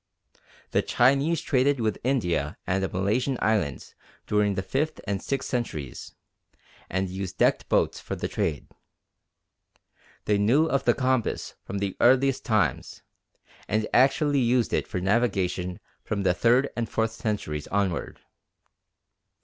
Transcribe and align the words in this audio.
The 0.71 0.81
Chinese 0.81 1.41
traded 1.41 1.79
with 1.79 1.99
India 2.03 2.57
and 2.65 2.81
the 2.83 2.89
Malaysian 2.89 3.37
islands 3.39 3.93
during 4.25 4.55
the 4.55 4.63
fifth 4.63 4.99
and 5.05 5.21
sixth 5.21 5.47
centuries, 5.47 6.15
and 6.89 7.07
used 7.07 7.37
decked 7.37 7.69
boats 7.69 7.99
for 7.99 8.15
the 8.15 8.27
trade. 8.27 8.65
They 10.25 10.39
knew 10.39 10.65
of 10.65 10.85
the 10.85 10.95
compass 10.95 11.53
from 11.61 11.77
the 11.77 11.95
earliest 12.01 12.43
times, 12.43 13.03
and 13.67 13.87
actually 13.93 14.39
used 14.39 14.73
it 14.73 14.87
for 14.87 14.99
navigation 14.99 15.79
from 16.03 16.23
the 16.23 16.33
third 16.33 16.71
and 16.75 16.89
fourth 16.89 17.11
centuries 17.11 17.67
onward. 17.67 18.21